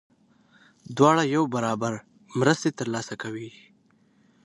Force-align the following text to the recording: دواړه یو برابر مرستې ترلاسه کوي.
دواړه 0.97 1.23
یو 1.35 1.43
برابر 1.55 1.93
مرستې 2.39 2.69
ترلاسه 2.79 3.13
کوي. 3.21 3.49